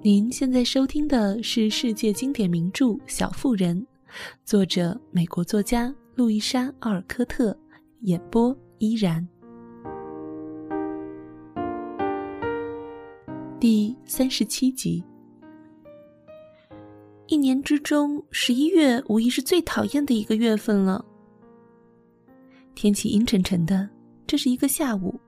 [0.00, 3.76] 您现在收听的是世界经典名著《小妇人》，
[4.44, 7.56] 作者美国作家路易莎·奥尔科特，
[8.02, 9.26] 演播依然。
[13.58, 15.02] 第三十七集。
[17.26, 21.04] 一年之中，十一月无疑是最讨厌的一个月份了。
[22.76, 23.90] 天气阴沉沉的，
[24.28, 25.18] 这是一个下午，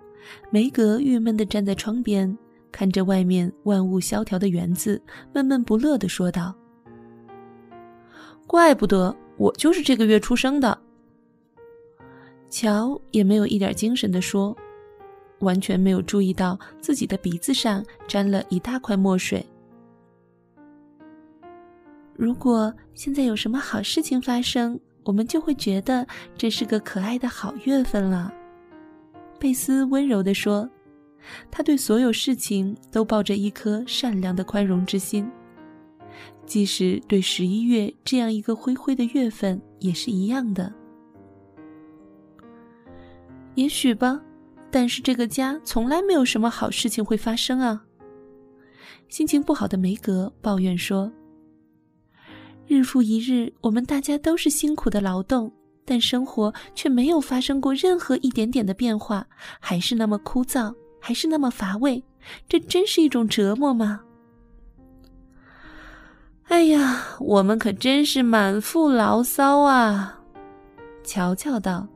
[0.49, 2.39] 梅格郁闷的站在窗边。
[2.73, 5.01] 看着外面万物萧条的园子，
[5.33, 6.55] 闷闷不乐地说道
[8.47, 10.77] ：“怪不得我就是这个月出生的。”
[12.49, 14.57] 乔也没有一点精神地说，
[15.41, 19.45] 完全没有注意到自己的鼻子上沾了一大块墨水。
[22.15, 28.33] 如果现在有什么好事情发生，我们就会觉得这是个可爱的好月份了。”
[29.39, 30.69] 贝斯温柔地说。
[31.51, 35.31] 他对所有事情都抱着一颗善良的宽容之心，
[36.47, 40.73] 即使对十一月这样一个灰灰的月份也是一样的。
[43.55, 44.21] 也许吧，
[44.71, 47.85] 但是这个家从来没有什么好事情会发生啊。
[49.09, 51.13] 心情不好的梅格抱怨说
[52.67, 55.53] ：“日复一日，我们大家都是辛苦的劳动，
[55.85, 59.27] 但生活却没有发生过任何一点点的变化，
[59.59, 62.05] 还是那么枯燥。”还是那么乏味，
[62.49, 64.03] 这真是一种折磨吗？
[66.45, 70.21] 哎呀，我们可真是满腹牢骚啊！
[71.05, 71.87] 乔乔道：“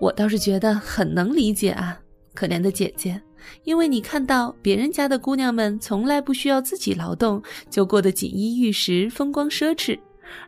[0.00, 2.00] 我倒是觉得很能理解啊，
[2.34, 3.20] 可怜的姐姐，
[3.64, 9.98] 因为你看到别人家的姑娘们从来不需要自己劳动，就过得锦衣玉食、风光奢侈，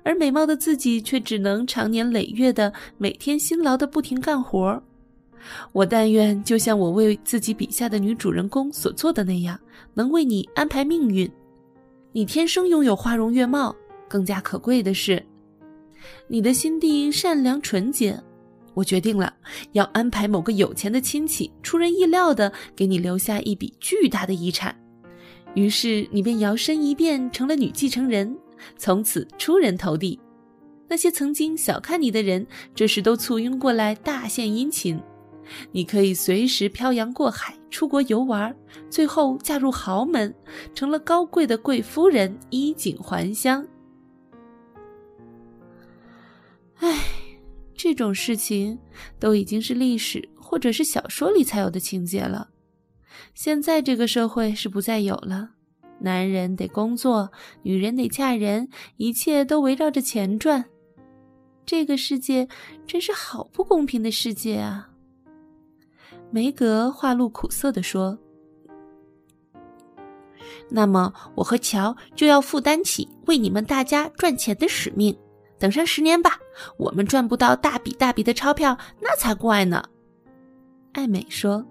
[0.02, 4.82] 而美貌的自己却只能长年累月的每天辛劳的不停干活。”
[5.72, 9.58] 我但愿就像我为自己笔下的女主人公所做的那样，
[9.94, 11.30] 能为你安排命运。
[12.12, 13.74] 你天生拥有花容月貌，
[14.08, 15.24] 更加可贵的是，
[16.28, 18.18] 你的心地善良纯洁。
[18.74, 19.34] 我决定了，
[19.72, 24.76] 要安排某个有钱的亲戚出人意料的给你留下一笔巨大的遗产。
[25.54, 28.36] 于是你便摇身一变成了女继承人，
[28.76, 30.20] 从此出人头地。
[30.88, 35.00] 那些曾经小看你的人，这时都簇拥过来大献殷勤。
[35.72, 38.54] 你可以随时漂洋过海出国游玩，
[38.90, 40.34] 最后嫁入豪门，
[40.74, 43.66] 成了高贵的贵夫人，衣锦还乡。
[46.76, 46.98] 唉，
[47.74, 48.78] 这种事情
[49.18, 52.50] 都已经是历史或者是小说里才有的情节了，
[53.34, 55.50] 现在这个社会是不再有了。
[55.98, 57.32] 男人得工作，
[57.62, 58.68] 女人得嫁人，
[58.98, 60.66] 一切都围绕着钱转。
[61.64, 62.46] 这个世界
[62.86, 64.90] 真是好不公平的世界啊！
[66.36, 68.18] 梅格话露苦涩地说
[70.68, 75.16] ：“那么，我和乔就要负担起为你们大家赚钱的使命。
[75.58, 76.38] 等上十年吧，
[76.76, 79.82] 我们赚不到大笔大笔的钞票，那才怪呢。”
[80.92, 81.64] 艾美说：“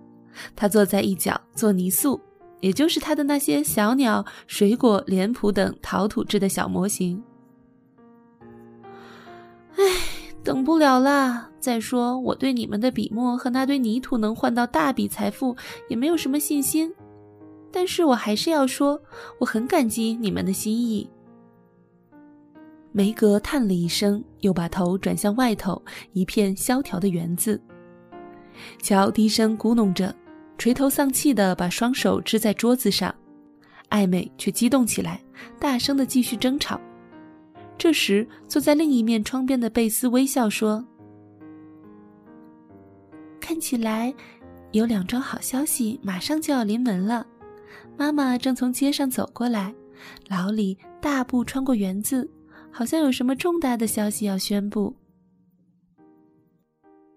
[0.57, 2.19] 她坐在一角做泥塑，
[2.59, 7.23] 也就是她的那些小鸟、水果、脸谱等陶土制的小模型。”
[9.77, 9.83] 唉，
[10.45, 11.49] 等不了啦。
[11.59, 15.57] 再说，我对你们的笔墨和那堆泥土能换到大笔财富
[15.89, 16.93] 也没有什么信心。
[17.71, 19.01] 但是我还是要说，
[19.39, 21.09] 我很感激你们的心意。
[22.91, 25.81] 梅格叹了一声，又把头转向外头
[26.13, 27.59] 一片萧条的园子。
[28.79, 30.15] 乔低声咕哝着，
[30.59, 33.13] 垂头丧气地把双手支在桌子上。
[33.89, 35.19] 艾美却激动起来，
[35.59, 36.79] 大声地继续争吵。
[37.77, 40.85] 这时，坐在另一面窗边的贝斯微笑说。
[43.39, 44.13] 看起来，
[44.71, 47.27] 有两桩好消息马上就要临门了。
[47.97, 49.73] 妈妈正从街上走过来，
[50.27, 52.29] 老李大步穿过园子，
[52.71, 54.95] 好像有什么重大的消息要宣布。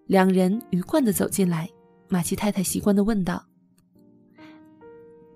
[0.07, 1.69] 两人愉快的走进来，
[2.09, 3.45] 马奇太太习惯的问道：“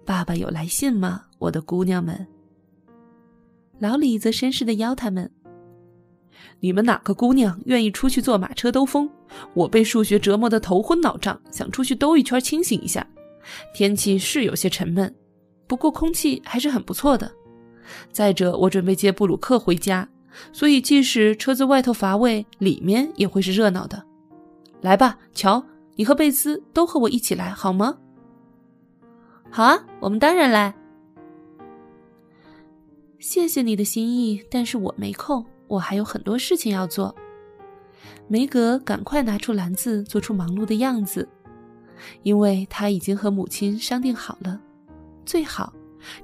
[0.04, 2.26] 爸爸有来信吗，我的姑娘们？”
[3.82, 5.28] 老李则绅士的邀他们。
[6.60, 9.10] 你们哪个姑娘愿意出去坐马车兜风？
[9.54, 13.04] 我被数学折磨得头昏脑胀，想出去兜一圈清醒一下。
[13.74, 15.12] 天气是有些沉闷，
[15.66, 17.28] 不过空气还是很不错的。
[18.12, 20.08] 再者，我准备接布鲁克回家，
[20.52, 24.00] 所以即使车子外头乏味，里面也会是热闹的。
[24.80, 25.60] 来吧，乔，
[25.96, 27.96] 你和贝斯都和我一起来好吗？
[29.50, 30.72] 好啊，我们当然来。
[33.22, 35.46] 谢谢你的心意，但是我没空。
[35.68, 37.14] 我还有很多事情要做。
[38.26, 41.26] 梅格赶快拿出篮子，做出忙碌的样子，
[42.24, 44.60] 因为他已经和母亲商定好了，
[45.24, 45.72] 最好，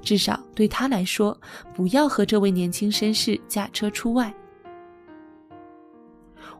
[0.01, 1.39] 至少对他来说，
[1.73, 4.33] 不要和这位年轻绅士驾车出外。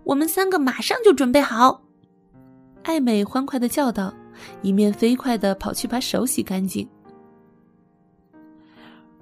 [0.06, 1.84] 我们三个马上就准备好。
[2.84, 4.14] 艾美欢快的叫道，
[4.62, 6.88] 一面飞快的跑去把手洗干净。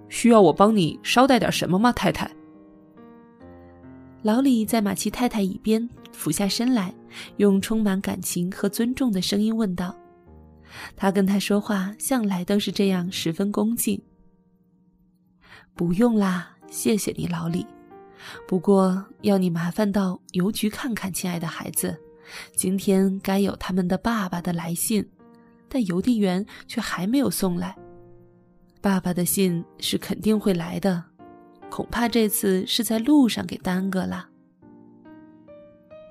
[0.09, 2.29] 需要我帮你捎带点什么吗，太太？
[4.23, 6.93] 老李在马奇太太椅边俯下身来，
[7.37, 9.95] 用充满感情和尊重的声音问道。
[10.95, 14.01] 他跟他说话向来都是这样，十分恭敬。
[15.73, 17.65] 不用啦，谢谢你，老李。
[18.47, 21.97] 不过要你麻烦到邮局看看，亲爱的孩子。
[22.53, 25.07] 今天该有他们的爸爸的来信，
[25.69, 27.73] 但邮递员却还没有送来。
[28.87, 31.03] 爸爸的信是肯定会来的，
[31.69, 34.29] 恐怕这次是在路上给耽搁了。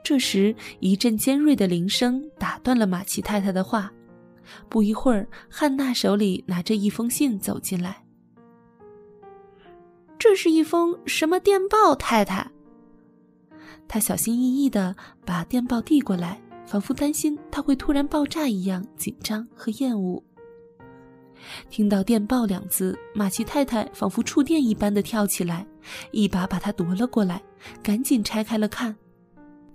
[0.05, 3.90] 这时，一阵尖锐的铃声打断了马奇太太的话。
[4.69, 8.05] 不一会儿，汉娜手里拿着一封信走进来。
[10.19, 12.50] 这是一封什么电报，太太？
[13.88, 14.94] 他小心翼翼地
[15.25, 20.23] 把电报递过来，仿佛担心它会突然爆炸一样紧张和厌恶。
[21.71, 25.67] 听到“电报”两字，马奇太太仿佛触电一般的跳起来，
[26.11, 27.43] 一把把它夺了过来，
[27.83, 28.94] 赶紧拆开了看，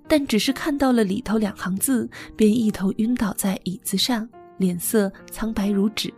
[0.08, 4.28] 但只是看到了里头两行字，便一头晕倒在椅子上。
[4.58, 6.13] 脸色苍白如纸，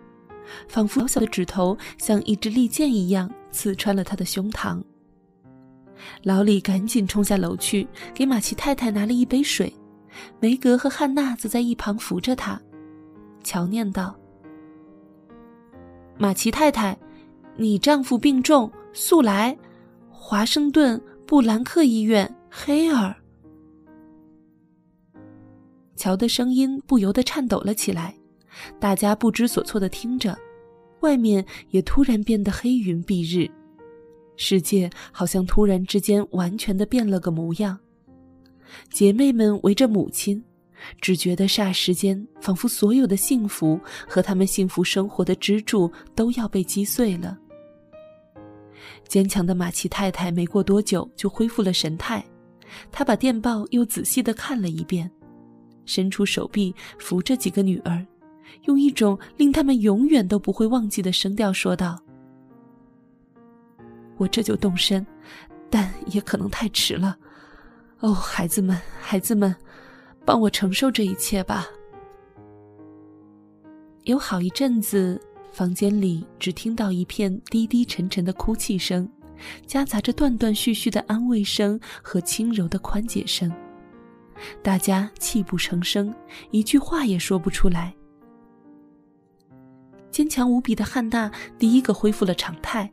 [0.68, 4.84] 仿佛小小的指头像一支利剑一样刺穿了他的胸膛。
[6.24, 9.74] 老李赶紧冲下楼去，给马奇太太拿了一杯水。
[10.42, 12.62] 梅格和汉娜则在一旁扶着他。
[13.46, 14.14] 乔念道
[16.18, 16.98] ：“马奇太太，
[17.58, 19.58] 你丈夫病重，速来，
[20.10, 23.16] 华盛顿布兰克医院，黑尔。”
[25.96, 28.16] 乔的声音不由得颤抖了起来。
[28.80, 30.38] 大家不知所措地听着，
[31.00, 33.50] 外面也突然变得黑云蔽日，
[34.38, 37.80] 世界好像突然之间完全的变了个模样。
[38.92, 40.44] 姐妹们围着母亲，
[41.00, 47.38] 只觉得霎时间，仿佛所有的幸福和他们幸福生活的支柱都要被击碎了。
[49.08, 52.24] 坚强的马奇太太没过多久就恢复了神态，
[52.92, 55.10] 她把电报又仔细地看了一遍，
[55.86, 58.06] 伸出手臂扶着几个女儿。
[58.64, 62.00] 用一种令他们永远都不会忘记的声调说道
[64.18, 65.06] ：“我这就动身，
[65.70, 67.18] 但也可能太迟了。
[68.00, 69.54] 哦，孩子们，孩子们，
[70.26, 71.68] 帮我承受这一切吧。”
[74.04, 75.20] 有好一阵子，
[75.52, 79.08] 房间里只听到一片低低沉沉的哭泣声，
[79.66, 83.52] 夹杂着断断续续的安慰声和轻柔的宽解声。
[84.62, 86.14] 大家泣不成声，
[86.52, 87.94] 一句话也说不出来。
[90.12, 92.92] 坚强无比的汉娜第一个恢复了常态，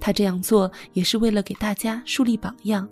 [0.00, 2.88] 她这样做也是为了给大家树立榜样，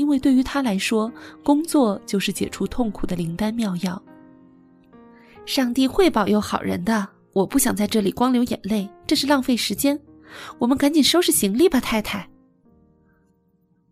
[0.00, 1.12] 因为对于他来说，
[1.44, 4.02] 工作就是解除痛苦的灵丹妙药。
[5.44, 10.00] 上帝会保佑好人的，我不想在这里光流眼泪，这是浪费时间。
[10.58, 12.26] 我们赶紧收拾行李吧，太太。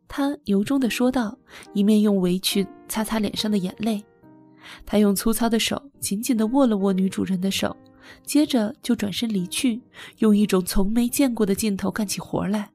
[0.09, 1.39] 他由衷的说道，
[1.75, 4.03] 一面用围裙擦擦脸上的眼泪。
[4.87, 7.77] 他用粗糙的手紧紧的握了握女主人的手。
[8.25, 9.83] 接着就转身离去，
[10.21, 12.71] 用一种从没见过的劲头干起活来。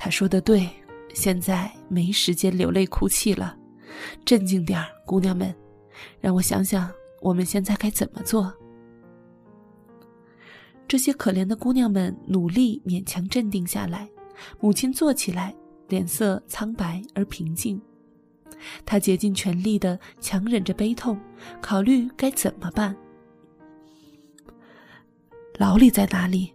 [0.00, 0.70] 他说的对，
[1.12, 3.58] 现在没时间流泪哭泣了，
[4.24, 5.52] 镇静点儿，姑娘们，
[6.20, 6.88] 让我想想
[7.20, 8.54] 我们现在该怎么做。
[10.86, 14.08] 这些可怜的姑娘们努力勉强镇定下来，
[14.60, 15.52] 母亲坐起来，
[15.88, 17.78] 脸色苍白而平静。
[18.86, 21.18] 他竭尽全力的强忍着悲痛，
[21.60, 22.96] 考虑该怎么办。
[25.58, 26.52] 老李在哪里？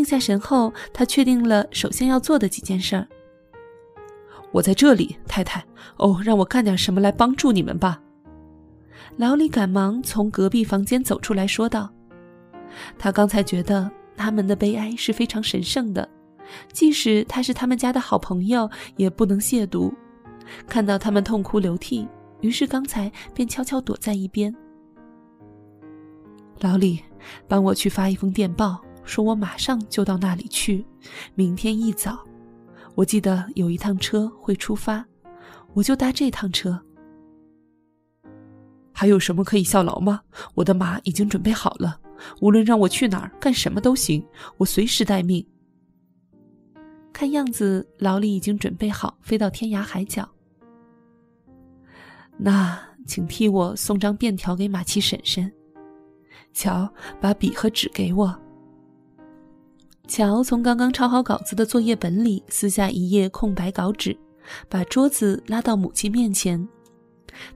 [0.00, 3.06] 定下神后，他确定了首先要做的几件事儿。
[4.50, 5.62] 我在这里，太太。
[5.98, 8.00] 哦，让我干点什么来帮助你们吧。
[9.18, 11.90] 老李赶忙从隔壁房间走出来说道
[12.98, 16.08] ：“他刚才觉得他们的悲哀是非常神圣的，
[16.72, 19.92] 即使他是他们家的好朋友，也不能亵渎。”
[20.66, 22.08] 看到他们痛哭流涕，
[22.40, 24.54] 于是刚才便悄悄躲在一边。
[26.60, 27.00] 老李，
[27.46, 28.80] 帮我去发一封电报，
[29.10, 30.86] 说我马上就到那里去，
[31.34, 32.24] 明天一早，
[32.94, 35.04] 我记得有一趟车会出发，
[35.74, 36.80] 我就搭这趟车。
[38.92, 40.20] 还有什么可以效劳吗？
[40.54, 42.00] 我的马已经准备好了，
[42.40, 44.24] 无论让我去哪儿干什么都行，
[44.58, 45.44] 我随时待命。
[47.12, 50.28] 看样子，老李已经准备好飞到天涯海角。
[52.38, 55.52] 那请替我送张便条给马七婶婶，
[56.52, 56.88] 瞧，
[57.20, 58.40] 把笔和纸给我。
[60.10, 64.18] 乔从刚刚抄好稿子的作业本里撕下一页空白稿纸，
[64.68, 66.68] 把桌子拉到母亲面前。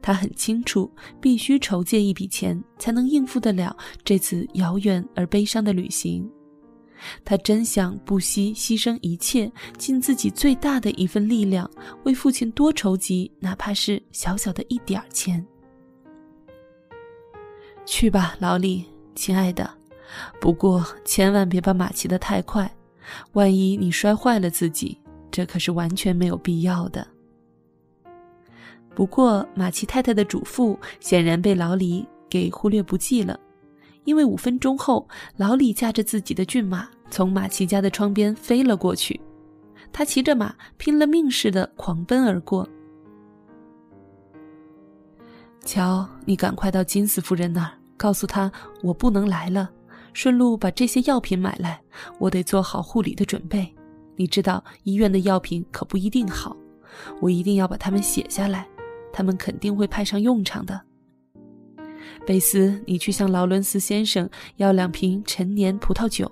[0.00, 0.88] 他很清楚，
[1.20, 6.30] 必须筹借一笔钱才能应付得了这次遥远而悲伤的旅行。
[7.24, 11.68] 他真想不惜牺牲一切，尽自己最大的一份力量，
[12.04, 15.44] 为父亲多筹集哪怕是小小的一点钱。
[17.84, 18.84] 去吧，劳里，
[19.16, 19.68] 亲爱的。
[20.40, 22.70] 不过千万别把马骑得太快，
[23.32, 24.98] 万一你摔坏了自己，
[25.30, 27.06] 这可是完全没有必要的。
[28.94, 33.38] 不过马奇太太的嘱咐显然被老李给忽略不计了，
[34.04, 39.20] 因为五分钟后，老李驾着自己的骏马从马奇家的窗边飞了过去，
[39.92, 42.68] 他骑着马拼了命似的狂奔而过。
[45.64, 48.52] 乔，你赶快到金斯夫人那儿，告诉她
[48.82, 49.70] 我不能来了，
[50.14, 51.78] 顺路把这些药品买来，
[52.18, 53.68] 我得做好护理的准备。
[54.16, 56.56] 你知道医院的药品可不一定好，
[57.20, 58.66] 我一定要把它们写下来。
[59.12, 60.80] 他们肯定会派上用场的。
[62.26, 66.30] 贝斯，你去向劳伦斯先生要两瓶陈年葡萄酒。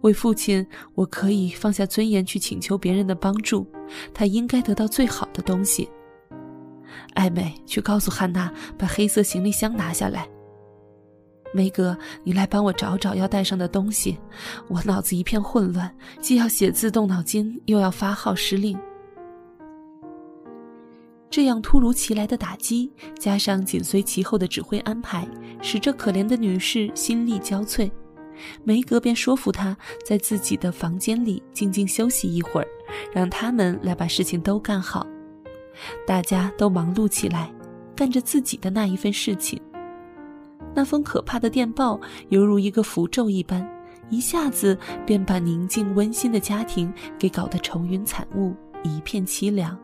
[0.00, 3.66] 为父亲，我可以放下尊严去请求别人的帮助。
[4.14, 5.88] 他应该得到最好的东西。
[7.14, 10.28] 艾美，去告诉汉娜把黑色行李箱拿下来。
[11.52, 14.18] 梅格，你来帮我找找要带上的东西。
[14.68, 18.78] 我脑子一片混乱，既要写字动脑筋，又要发号施令。
[21.28, 25.28] 这样突如其来的打击，加上紧随其后的指挥安排，
[25.62, 27.90] 使这可怜的女士心力交瘁。
[28.64, 32.66] 梅格便说服她在自己的房间里静静休息一会儿，
[33.12, 35.06] 让他们来把事情都干好。
[36.06, 37.52] 大家都忙碌起来，
[37.94, 39.60] 干着自己的那一份事情。
[40.74, 43.68] 那封可怕的电报犹如一个符咒一般，
[44.08, 49.76] 一下子便把宁静温馨的家庭给搞得愁云惨雾，一片凄凉。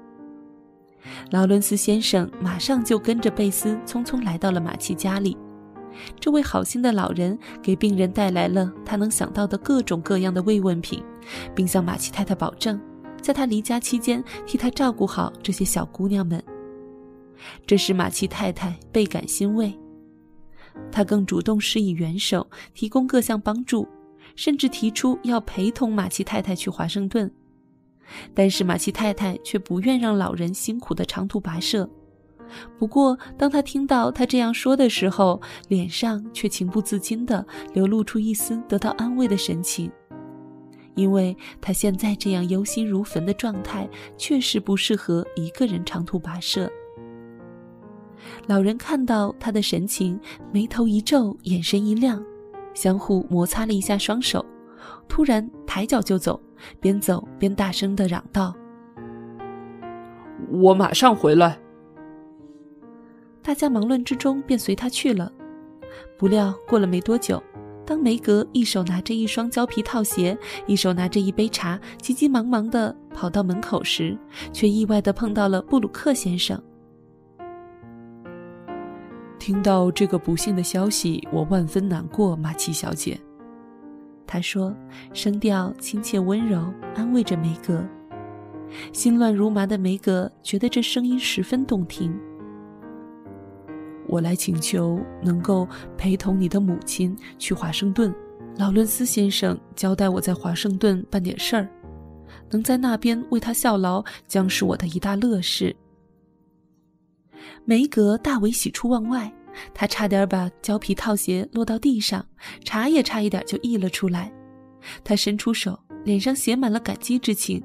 [1.31, 5.37] 劳伦斯先生马上就跟着贝斯匆匆来到了马奇家里。
[6.21, 11.03] 这位好心的老人给病人带来了他能想到的各种各样的慰问品，
[11.55, 12.79] 并向马奇太太保证，
[13.23, 16.43] 在他离家期间替他照顾好这些小姑娘们。
[17.67, 19.73] 这使马奇太太倍感欣慰，
[20.91, 23.87] 他更主动施以援手，提供各项帮助，
[24.35, 27.31] 甚至提出要陪同马奇太太去华盛顿。
[28.33, 31.89] 但是马奇太太却不愿让老人辛苦的长途跋涉。
[32.79, 39.91] 不过，当他听到他这样说的时候，脸上却情不自禁地流露出一丝得到安慰的神情，
[40.95, 46.71] 因为他现在这样忧心如焚的状态确实不适合一个人长途跋涉。
[48.47, 50.19] 老人看到他的神情，
[50.53, 52.23] 眉头一皱，眼神一亮，
[52.75, 54.45] 相互摩擦了一下双手，
[55.09, 56.41] 突然抬脚就走。
[56.81, 58.55] 边走边大声的嚷道
[60.51, 61.61] ：“我马上回来。”
[63.45, 65.31] 大家忙乱之中便随他去了。
[66.17, 67.43] 不料过了没多久，
[67.85, 74.17] 当梅格一手拿着一双胶皮套鞋，一手拿着一杯茶，急急忙忙的跑到门口时，
[74.51, 76.59] 却意外的碰到了布鲁克先生。
[79.47, 83.17] 听到这个不幸的消息，我万分难过，马奇小姐。
[84.27, 84.75] 她说，
[85.13, 87.81] 声调亲切温柔，安慰着梅格。
[88.93, 92.13] 心乱如麻的梅格觉得这声音十分动听。
[94.09, 95.65] 我来请求能够
[95.97, 98.13] 陪同你的母亲去华盛顿。
[98.57, 101.69] 劳伦斯先生交代我在华盛顿办点事儿，
[102.51, 105.77] 能在那边为他效劳，将是我的一大乐事。
[107.65, 109.33] 梅格大为喜出望外。
[109.73, 112.27] 他差点把胶皮套鞋落到地上，
[112.63, 114.31] 茶也差一点就溢了出来。
[115.03, 117.63] 他伸出手，脸上写满了感激之情。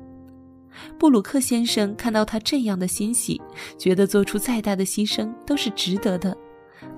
[0.97, 3.41] 布鲁克先生看到他这样的欣喜，
[3.77, 6.35] 觉得做出再大的牺牲都是值得的，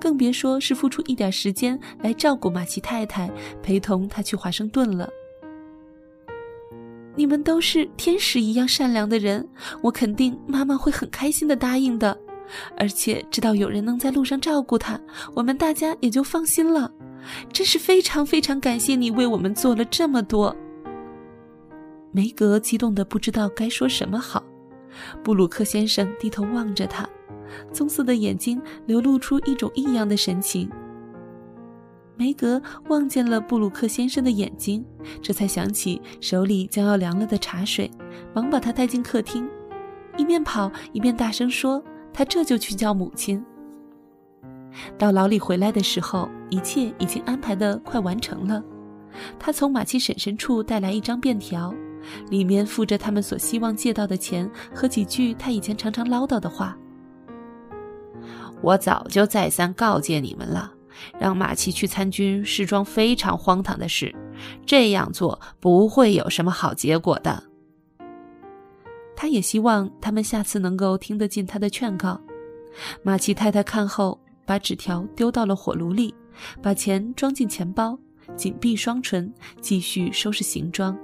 [0.00, 3.28] 更别说是付出一点时间来照顾马奇太太，
[3.60, 5.10] 陪同他去华盛顿了。
[7.16, 9.48] 你们都是天使一样善良的人，
[9.82, 12.16] 我肯定妈妈会很开心的答应的。
[12.76, 15.00] 而且知道有人能在路上照顾他，
[15.34, 16.90] 我们大家也就放心了。
[17.52, 20.54] 真是非常非常感谢你为我们做了这么多。
[22.12, 24.44] 梅格激动的不知道该说什么好。
[25.22, 27.08] 布鲁克先生低头望着他，
[27.72, 30.70] 棕色的眼睛流露出一种异样的神情。
[32.16, 34.84] 梅格望见了布鲁克先生的眼睛，
[35.20, 37.90] 这才想起手里将要凉了的茶水，
[38.32, 39.48] 忙把他带进客厅，
[40.16, 41.82] 一面跑一面大声说。
[42.14, 43.44] 他这就去叫母亲。
[44.96, 48.62] 到老李回来的时候，一切已经安排的快完成了。
[49.38, 51.74] 他从马奇婶婶处带来一张便条，
[52.30, 56.76] 里面附着他们所希望借到的钱和几句他以前常常唠叨的话。
[58.62, 60.72] 我早就再三告诫你们了，
[61.20, 64.14] 让马奇去参军是桩非常荒唐的事，
[64.64, 67.44] 这样做不会有什么好结果的。
[69.16, 72.20] 他也希望他们下次能够听得进他的劝告。
[73.02, 76.14] 马奇太太看后，把纸条丢到了火炉里，
[76.60, 77.98] 把钱装进钱包，
[78.36, 80.96] 紧闭双唇，继续收拾行装。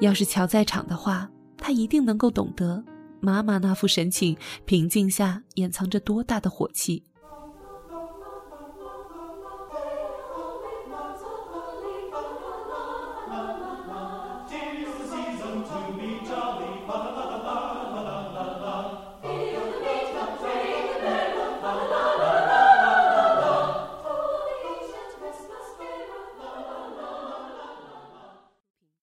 [0.00, 2.84] 要是乔在场的话，他一定能够懂得
[3.20, 4.36] 妈妈那副神情，
[4.66, 7.02] 平静下掩藏着多大的火气。